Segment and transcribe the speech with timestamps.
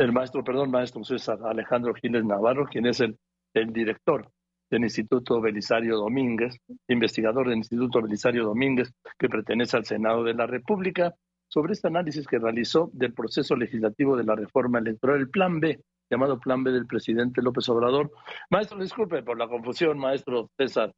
[0.00, 3.18] el maestro, perdón, maestro César Alejandro Giles Navarro, quien es el,
[3.52, 4.30] director
[4.70, 6.56] del Instituto Belisario Domínguez,
[6.88, 11.14] investigador del Instituto Belisario Domínguez, que pertenece al Senado de la República,
[11.48, 15.80] sobre este análisis que realizó del proceso legislativo de la reforma electoral, el Plan B,
[16.08, 18.10] llamado Plan B del presidente López Obrador.
[18.48, 20.92] Maestro, disculpe por la confusión, maestro César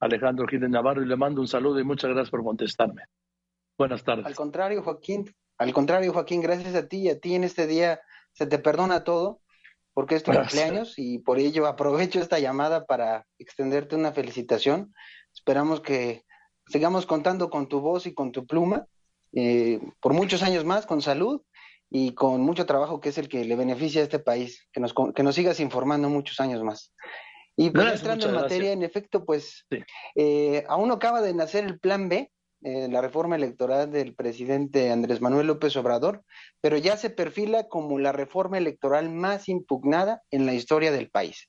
[0.00, 3.02] Alejandro Giles Navarro, y le mando un saludo y muchas gracias por contestarme.
[3.76, 4.24] Buenas tardes.
[4.24, 5.26] Al contrario, Joaquín,
[5.58, 8.00] al contrario, Joaquín, gracias a ti y a ti en este día
[8.32, 9.40] se te perdona todo
[9.92, 14.94] porque es tu cumpleaños y por ello aprovecho esta llamada para extenderte una felicitación.
[15.34, 16.22] Esperamos que
[16.68, 18.86] sigamos contando con tu voz y con tu pluma
[19.32, 21.42] eh, por muchos años más, con salud
[21.90, 24.94] y con mucho trabajo que es el que le beneficia a este país, que nos,
[25.14, 26.94] que nos sigas informando muchos años más.
[27.56, 29.66] Y pues entrando en materia, en efecto, pues
[30.14, 32.30] eh, aún no acaba de nacer el plan B,
[32.62, 36.24] eh, la reforma electoral del presidente Andrés Manuel López Obrador,
[36.60, 41.48] pero ya se perfila como la reforma electoral más impugnada en la historia del país.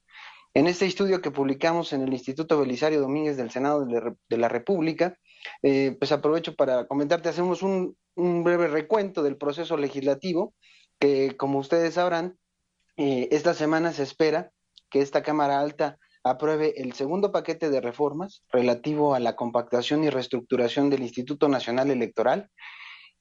[0.54, 5.18] En este estudio que publicamos en el Instituto Belisario Domínguez del Senado de la República,
[5.64, 10.54] eh, pues aprovecho para comentarte, hacemos un, breve recuento del proceso legislativo,
[11.00, 12.38] que como ustedes sabrán,
[12.98, 14.52] eh, esta semana se espera
[14.90, 20.10] que esta Cámara Alta apruebe el segundo paquete de reformas relativo a la compactación y
[20.10, 22.50] reestructuración del Instituto Nacional Electoral.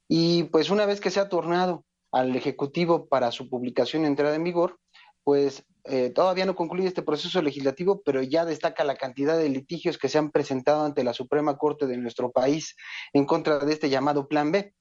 [0.08, 4.34] Y pues una vez que se ha tornado al Ejecutivo para su publicación y entrada
[4.34, 4.78] en vigor,
[5.22, 9.98] pues eh, todavía no concluye este proceso legislativo, pero ya destaca la cantidad de litigios
[9.98, 12.76] que se han presentado ante la Suprema Corte de nuestro país
[13.12, 14.74] en contra de este llamado Plan B.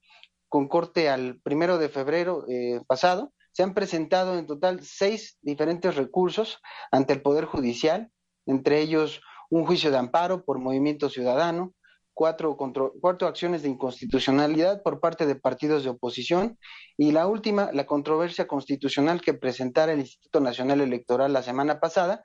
[0.50, 5.96] Con corte al primero de febrero eh, pasado, se han presentado en total seis diferentes
[5.96, 6.60] recursos
[6.92, 8.12] ante el Poder Judicial,
[8.46, 11.74] entre ellos un juicio de amparo por movimiento ciudadano,
[12.14, 16.60] cuatro, cuatro acciones de inconstitucionalidad por parte de partidos de oposición
[16.98, 22.24] y la última, la controversia constitucional que presentara el Instituto Nacional Electoral la semana pasada.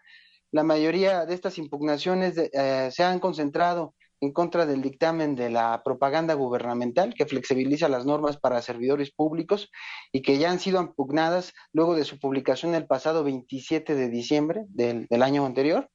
[0.50, 5.83] La mayoría de estas impugnaciones eh, se han concentrado en contra del dictamen de la
[5.84, 9.68] propaganda gubernamental que flexibiliza las normas para servidores públicos
[10.12, 14.64] y que ya han sido impugnadas luego de su publicación el pasado 27 de diciembre
[14.68, 15.90] del, del año anterior.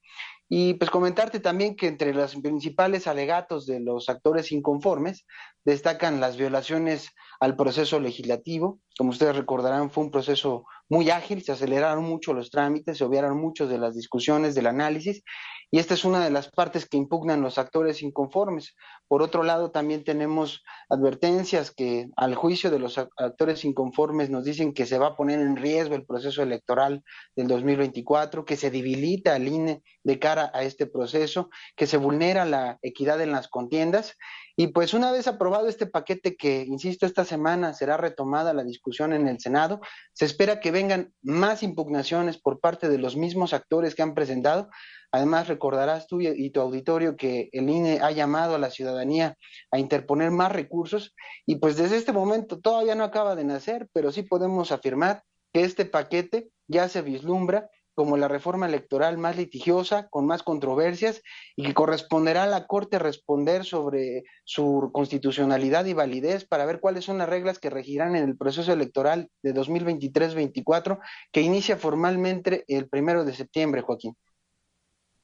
[0.50, 5.26] Y pues comentarte también que entre los principales alegatos de los actores inconformes
[5.64, 8.80] destacan las violaciones al proceso legislativo.
[8.98, 13.38] Como ustedes recordarán, fue un proceso muy ágil, se aceleraron mucho los trámites, se obviaron
[13.38, 15.24] muchos de las discusiones, del análisis,
[15.70, 18.74] y esta es una de las partes que impugnan los actores inconformes.
[19.10, 24.74] Por otro lado, también tenemos advertencias que al juicio de los actores inconformes nos dicen
[24.74, 27.04] que se va a poner en riesgo el proceso electoral
[27.36, 32.46] del 2024, que se debilita el INE de cara a este proceso, que se vulnera
[32.46, 34.16] la equidad en las contiendas
[34.60, 39.14] y pues una vez aprobado este paquete que, insisto, esta semana será retomada la discusión
[39.14, 39.82] en el Senado,
[40.14, 44.70] se espera que vengan más impugnaciones por parte de los mismos actores que han presentado.
[45.12, 49.38] Además, recordarás tú y tu auditorio que el INE ha llamado a la ciudadanía
[49.72, 51.14] a interponer más recursos
[51.46, 55.22] y pues desde este momento todavía no acaba de nacer, pero sí podemos afirmar
[55.54, 61.24] que este paquete ya se vislumbra como la reforma electoral más litigiosa, con más controversias,
[61.56, 67.06] y que corresponderá a la Corte responder sobre su constitucionalidad y validez para ver cuáles
[67.06, 71.00] son las reglas que regirán en el proceso electoral de 2023-24,
[71.32, 74.16] que inicia formalmente el primero de septiembre, Joaquín.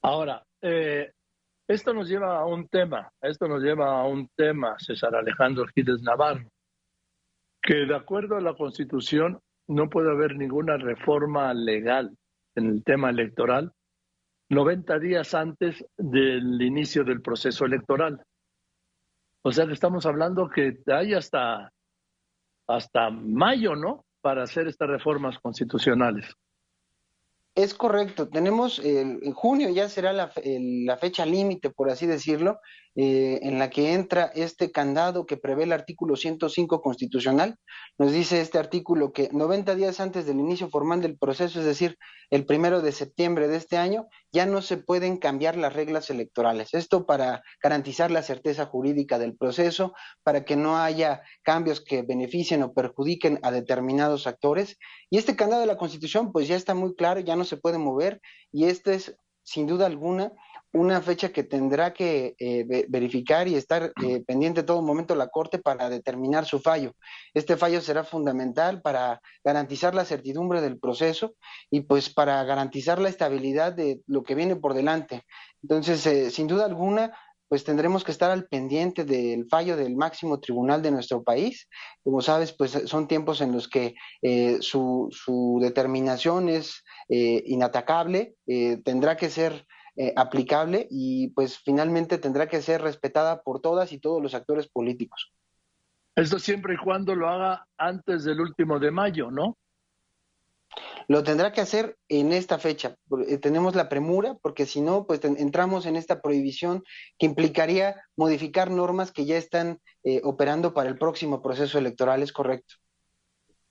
[0.02, 1.12] Ahora, eh,
[1.68, 6.02] esto nos lleva a un tema, esto nos lleva a un tema, César Alejandro Giles
[6.02, 6.50] Navarro,
[7.62, 12.18] que de acuerdo a la Constitución no puede haber ninguna reforma legal
[12.56, 13.74] en el tema electoral
[14.50, 18.24] 90 días antes del inicio del proceso electoral.
[19.41, 21.72] O sea que estamos hablando que hay hasta,
[22.68, 24.06] hasta mayo, ¿no?
[24.22, 26.34] Para hacer estas reformas constitucionales.
[27.56, 32.59] Es correcto, tenemos en junio ya será la, la fecha límite, por así decirlo,
[32.96, 37.58] eh, en la que entra este candado que prevé el artículo 105 constitucional.
[37.98, 41.98] Nos dice este artículo que 90 días antes del inicio formal del proceso, es decir,
[42.30, 46.74] el primero de septiembre de este año, ya no se pueden cambiar las reglas electorales.
[46.74, 49.94] Esto para garantizar la certeza jurídica del proceso,
[50.24, 54.78] para que no haya cambios que beneficien o perjudiquen a determinados actores.
[55.10, 57.78] Y este candado de la Constitución, pues ya está muy claro, ya no se puede
[57.78, 60.31] mover y este es, sin duda alguna,
[60.74, 65.60] una fecha que tendrá que eh, verificar y estar eh, pendiente todo momento la Corte
[65.60, 66.94] para determinar su fallo.
[67.34, 71.36] Este fallo será fundamental para garantizar la certidumbre del proceso
[71.70, 75.24] y pues para garantizar la estabilidad de lo que viene por delante.
[75.62, 77.14] Entonces, eh, sin duda alguna,
[77.54, 81.69] pues tendremos que estar al pendiente del fallo del máximo tribunal de nuestro país.
[82.04, 83.94] Como sabes, pues son tiempos en los que
[84.24, 89.68] eh, su, su, determinación es eh, inatacable, eh, tendrá que ser
[90.16, 95.31] aplicable y pues finalmente tendrá que ser respetada por todas y todos los actores políticos.
[96.16, 99.57] Esto siempre y cuando lo haga antes del último de mayo, ¿no?
[101.07, 102.95] Lo tendrá que hacer en esta fecha.
[103.28, 106.84] Eh, tenemos la premura porque si no, pues entramos en esta prohibición
[107.18, 112.22] que implicaría modificar normas que ya están eh, operando para el próximo proceso electoral.
[112.22, 112.75] ¿Es correcto?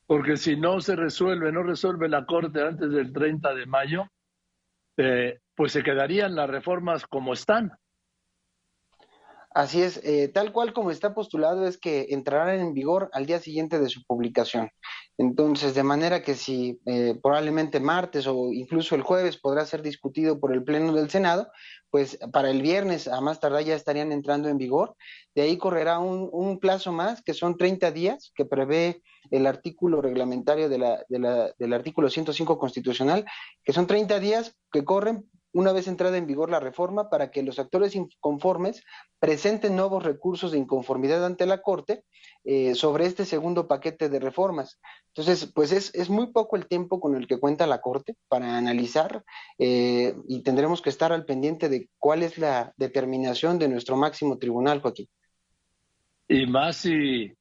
[0.06, 4.04] Porque si no se resuelve, no resuelve la Corte antes del 30 de mayo,
[4.96, 7.72] eh, pues se quedarían las reformas como están.
[9.54, 13.38] Así es, eh, tal cual como está postulado es que entrarán en vigor al día
[13.38, 14.70] siguiente de su publicación.
[15.19, 20.40] Entonces, de manera que si eh, probablemente martes o incluso el jueves podrá ser discutido
[20.40, 21.50] por el Pleno del Senado,
[21.90, 24.96] pues para el viernes a más tardar ya estarían entrando en vigor.
[25.34, 30.00] De ahí correrá un, un plazo más, que son 30 días, que prevé el artículo
[30.00, 33.26] reglamentario de la, de la, del artículo 105 constitucional,
[33.62, 37.43] que son 30 días que corren una vez entrada en vigor la reforma, para que
[37.43, 38.82] los actores inconformes
[39.19, 42.04] presenten nuevos recursos de inconformidad ante la Corte
[42.44, 44.81] eh, sobre este segundo paquete de reformas.
[45.08, 48.56] Entonces, pues es, es, muy poco el tiempo con el que cuenta la Corte para
[48.56, 49.22] analizar
[49.58, 54.38] eh, y tendremos que estar al pendiente de cuál es la determinación de nuestro máximo
[54.38, 55.08] tribunal, Joaquín.
[56.28, 57.32] Y más si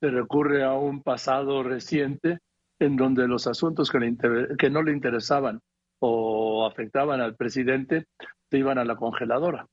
[0.00, 2.38] se recurre a un pasado reciente
[2.78, 4.16] en donde los asuntos que, le
[4.58, 5.60] que no le interesaban
[6.66, 8.06] afectaban al presidente,
[8.50, 9.66] se iban a la congeladora.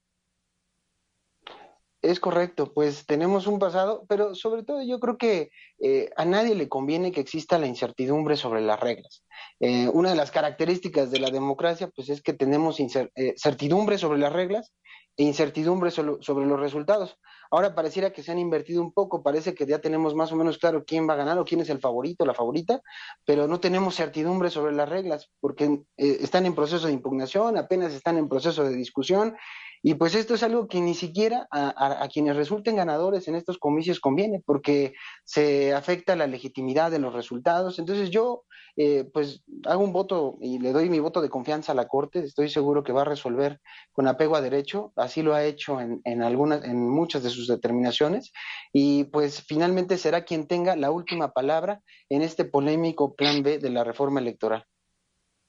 [2.02, 6.56] Es correcto, pues tenemos un pasado, pero sobre todo yo creo que eh, a nadie
[6.56, 9.24] le conviene que exista la incertidumbre sobre las reglas.
[9.60, 14.18] Eh, una de las características de la democracia, pues es que tenemos eh, certidumbre sobre
[14.18, 14.74] las reglas
[15.18, 17.18] e incertidumbre sobre los resultados.
[17.50, 20.58] Ahora pareciera que se han invertido un poco, parece que ya tenemos más o menos
[20.58, 22.82] claro quién va a ganar o quién es el favorito, la favorita,
[23.26, 28.18] pero no tenemos certidumbre sobre las reglas porque están en proceso de impugnación, apenas están
[28.18, 29.36] en proceso de discusión
[29.84, 34.00] y pues esto es algo que ni siquiera a, quienes resulten ganadores en estos comicios
[34.00, 34.94] conviene, porque
[35.24, 37.80] se afecta la legitimidad de los resultados.
[37.80, 38.44] Entonces yo,
[38.76, 42.20] eh, pues, hago un voto y le doy mi voto de confianza a la Corte.
[42.20, 43.60] Estoy seguro que va a resolver
[43.92, 44.94] con apego a derecho.
[44.96, 48.32] Así lo ha hecho en, en algunas, en muchas de sus determinaciones.
[48.72, 53.70] Y pues finalmente será quien tenga la última palabra en este polémico plan B de
[53.72, 54.64] la reforma electoral.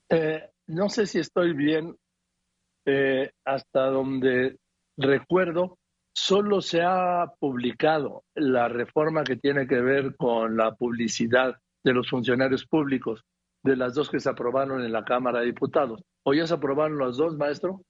[0.08, 1.96] Eh, no sé si estoy bien
[2.84, 4.58] eh, hasta donde
[4.96, 5.78] recuerdo,
[6.14, 12.08] solo se ha publicado la reforma que tiene que ver con la publicidad de los
[12.10, 13.24] funcionarios públicos,
[13.62, 16.02] de las dos que se aprobaron en la Cámara de Diputados.
[16.24, 17.82] ¿O ya se aprobaron las dos, maestro?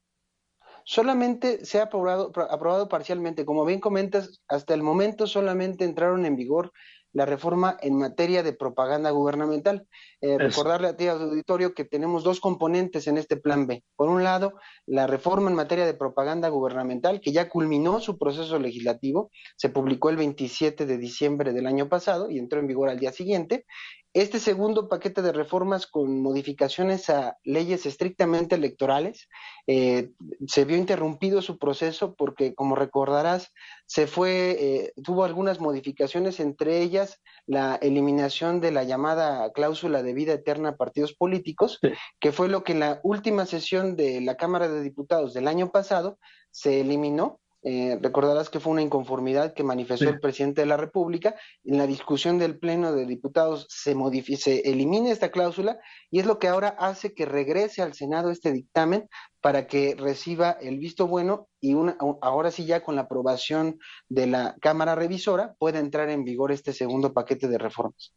[0.85, 3.45] Solamente se ha aprobado, aprobado parcialmente.
[3.45, 6.73] Como bien comentas, hasta el momento solamente entraron en vigor
[7.13, 9.87] la reforma en materia de propaganda gubernamental.
[10.21, 13.85] Eh, recordarle a ti, auditorio, que tenemos dos componentes en este plan B.
[13.97, 14.55] Por un lado,
[14.87, 20.11] la reforma en materia de propaganda gubernamental, que ya culminó su proceso legislativo, se publicó
[20.11, 23.67] el 27 de diciembre del año pasado y entró en vigor al día siguiente.
[24.15, 29.27] Este segundo paquete de reformas con modificaciones a leyes estrictamente electorales
[29.67, 30.11] eh,
[30.47, 33.53] se vio interrumpido su proceso porque, como recordarás,
[33.87, 40.13] se fue, eh, tuvo algunas modificaciones, entre ellas la eliminación de la llamada cláusula de
[40.13, 41.79] vida eterna a partidos políticos,
[42.21, 45.71] que fue lo que en la última sesión de la Cámara de Diputados del año
[45.71, 46.19] pasado
[46.51, 51.37] se eliminó eh, recordarás que fue una inconformidad que manifestó el presidente de la República.
[51.65, 53.95] En la discusión del Pleno de Diputados se,
[54.37, 55.79] se elimina esta cláusula
[56.11, 59.09] y es lo que ahora hace que regrese al Senado este dictamen
[59.41, 63.79] para que reciba el visto bueno y una, ahora sí ya con la aprobación
[64.09, 68.13] de la Cámara Revisora pueda entrar en vigor este segundo paquete de reformas.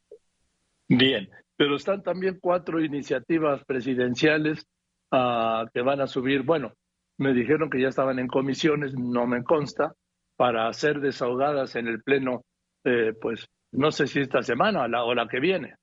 [0.87, 4.65] Bien, pero están también cuatro iniciativas presidenciales
[5.11, 6.73] uh, que van a subir, bueno,
[7.17, 9.93] me dijeron que ya estaban en comisiones, no me consta,
[10.35, 12.43] para ser desahogadas en el Pleno,
[12.83, 15.75] eh, pues no sé si esta semana o la, que viene.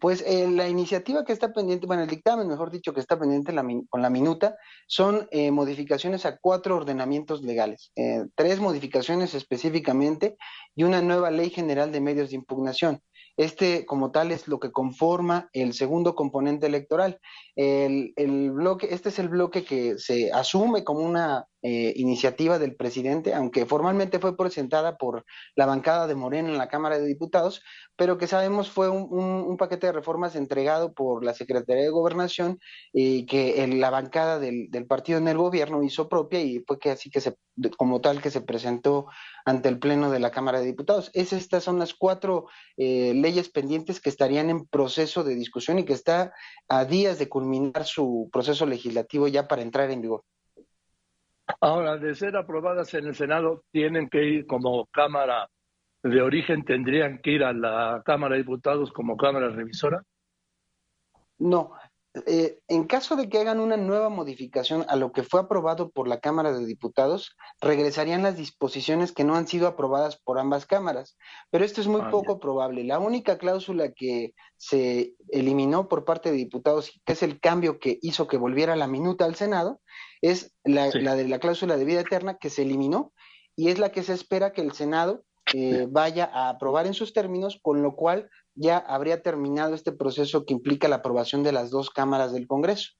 [0.00, 3.54] Pues eh, la iniciativa que está pendiente, bueno, el dictamen, mejor dicho, que está pendiente
[3.88, 4.56] con la minuta,
[4.86, 7.92] son eh, modificaciones a cuatro ordenamientos legales,
[8.34, 10.36] tres modificaciones específicamente
[10.74, 13.00] y una nueva ley general de medios de impugnación.
[13.36, 17.18] Este, como tal, es lo que conforma el segundo componente electoral.
[17.56, 23.32] El, bloque, este es el bloque que se asume como una eh, iniciativa del presidente,
[23.32, 25.24] aunque formalmente fue presentada por
[25.56, 27.62] la bancada de Morena en la Cámara de Diputados,
[27.96, 32.58] pero que sabemos fue un, paquete de reformas entregado por la Secretaría de Gobernación
[32.92, 37.08] y que la bancada del, partido en el gobierno hizo propia y fue que así
[37.08, 37.34] que se,
[37.78, 39.06] como tal que se presentó
[39.46, 41.10] ante el Pleno de la Cámara de Diputados.
[41.14, 45.86] Es, estas son las cuatro eh, leyes pendientes que estarían en proceso de discusión y
[45.86, 46.34] que está
[46.68, 50.24] a días de culminar su proceso legislativo ya para entrar en vigor.
[51.60, 55.48] Ahora, de ser aprobadas en el Senado, tienen que ir como Cámara
[56.02, 60.02] de origen, tendrían que ir a la Cámara de Diputados como Cámara revisora.
[61.38, 61.72] No,
[62.26, 66.06] eh, en caso de que hagan una nueva modificación a lo que fue aprobado por
[66.06, 71.16] la Cámara de Diputados, regresarían las disposiciones que no han sido aprobadas por ambas cámaras.
[71.50, 72.84] Pero esto es muy ah, poco probable.
[72.84, 77.98] La única cláusula que se eliminó por parte de diputados, que es el cambio que
[78.00, 79.80] hizo que volviera la minuta al Senado,
[80.30, 83.12] es la, de la cláusula de vida eterna que se eliminó
[83.56, 87.12] y es la que se espera que el Senado eh, vaya a aprobar en sus
[87.12, 91.70] términos, con lo cual ya habría terminado este proceso que implica la aprobación de las
[91.70, 92.92] dos cámaras del Congreso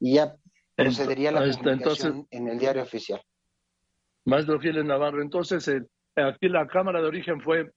[0.00, 0.34] y ya
[0.74, 3.22] procedería la publicación en el diario oficial.
[4.24, 5.82] Maestro Giles Navarro, entonces eh,
[6.16, 7.70] aquí la Cámara de origen fue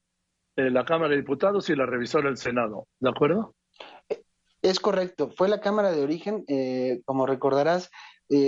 [0.56, 3.54] eh, la Cámara de Diputados y la revisora del Senado, ¿de acuerdo?
[4.64, 6.44] Es correcto, fue la Cámara de origen,
[7.06, 7.92] como recordarás,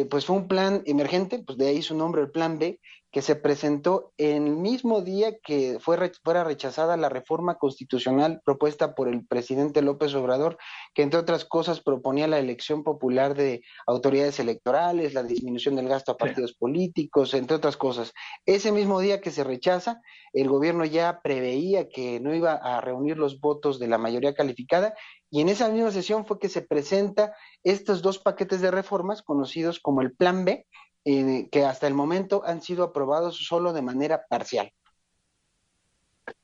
[0.09, 2.79] pues fue un plan emergente, pues de ahí su nombre, el Plan B,
[3.11, 8.95] que se presentó en el mismo día que fue, fuera rechazada la reforma constitucional propuesta
[8.95, 10.57] por el presidente López Obrador,
[10.93, 16.11] que entre otras cosas proponía la elección popular de autoridades electorales, la disminución del gasto
[16.11, 18.13] a partidos políticos, entre otras cosas.
[18.45, 20.01] Ese mismo día que se rechaza,
[20.33, 24.93] el gobierno ya preveía que no iba a reunir los votos de la mayoría calificada
[25.29, 27.33] y en esa misma sesión fue que se presenta
[27.63, 30.65] estos dos paquetes de reformas conocidos como el Plan B,
[31.05, 34.71] eh, que hasta el momento han sido aprobados solo de manera parcial.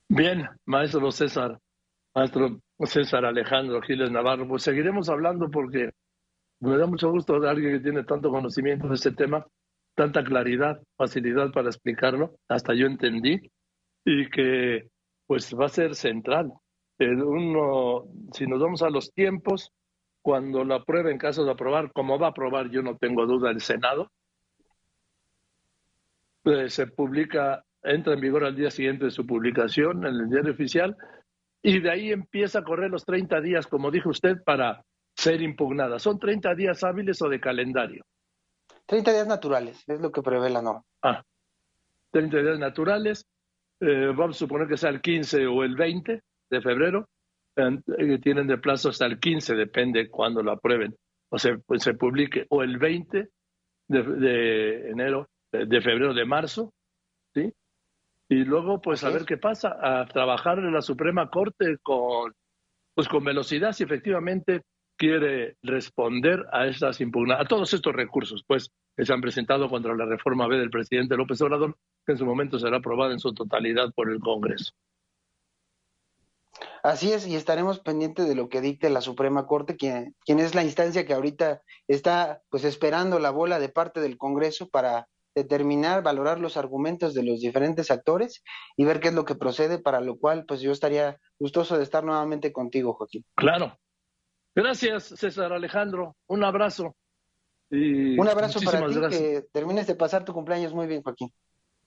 [0.08, 1.60] Bien, maestro César,
[2.14, 5.92] maestro César Alejandro Giles Navarro, pues seguiremos hablando porque
[6.60, 9.46] me da mucho gusto de alguien que tiene tanto conocimiento de este tema,
[9.96, 13.52] tanta claridad, facilidad para explicarlo, hasta yo entendí,
[14.06, 14.88] y que
[15.28, 16.54] pues va a ser central.
[17.00, 19.72] uno, si nos vamos a los tiempos,
[20.22, 23.52] cuando lo apruebe en caso de aprobar, como va a aprobar, yo no tengo duda,
[23.52, 24.10] el Senado,
[26.46, 30.52] eh, se publica, entra en vigor al día siguiente de su publicación en el diario
[30.52, 30.98] oficial
[31.62, 34.84] y de ahí empieza a correr los 30 días, como dijo usted, para
[35.16, 36.00] ser impugnada.
[36.00, 38.04] ¿Son 30 días hábiles o de calendario?
[38.86, 40.84] 30 días naturales, es lo que prevé la norma.
[41.02, 41.24] Ah,
[42.12, 43.26] 30 días naturales.
[43.80, 47.08] Eh, vamos a suponer que sea el 15 o el 20 de febrero.
[47.56, 50.96] Eh, tienen de plazo hasta el 15, depende cuando lo aprueben.
[51.30, 53.30] O sea, pues se publique o el 20
[53.88, 56.74] de enero de febrero, de marzo,
[57.34, 57.54] ¿sí?
[58.30, 62.34] Y luego, pues, a ver qué pasa, a trabajar en la Suprema Corte con,
[62.96, 64.64] pues, con velocidad, si efectivamente
[64.98, 69.96] quiere responder a estas impugnaciones, a todos estos recursos, pues, que se han presentado contra
[69.96, 73.34] la reforma B del presidente López Obrador, que en su momento será aprobada en su
[73.34, 74.72] totalidad por el Congreso.
[76.84, 80.54] Así es, y estaremos pendientes de lo que dicte la Suprema Corte, quien, quien es
[80.54, 86.04] la instancia que ahorita está pues esperando la bola de parte del Congreso para determinar,
[86.04, 88.44] valorar los argumentos de los diferentes actores
[88.78, 91.84] y ver qué es lo que procede, para lo cual pues yo estaría gustoso de
[91.84, 93.25] estar nuevamente contigo, Joaquín.
[93.36, 93.78] Claro.
[94.56, 96.16] Gracias, César Alejandro.
[96.28, 96.96] Un abrazo.
[97.70, 101.34] Y Un abrazo para ti, que termines de pasar tu cumpleaños muy bien, Joaquín.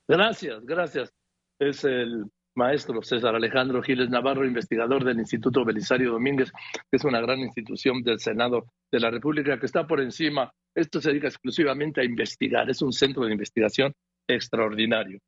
[0.08, 1.12] Gracias, gracias.
[1.58, 2.24] Es el
[2.56, 8.02] maestro César Alejandro Giles Navarro, investigador del Instituto Belisario Domínguez, que es una gran institución
[8.02, 10.50] del Senado de la República que está por encima.
[10.74, 13.92] Esto se dedica exclusivamente a investigar, es un centro de investigación
[14.28, 15.20] extraordinario.